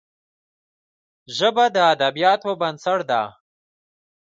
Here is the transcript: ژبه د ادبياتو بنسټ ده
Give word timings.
ژبه 1.37 1.65
د 1.75 1.77
ادبياتو 1.93 2.51
بنسټ 2.61 2.99
ده 3.09 3.21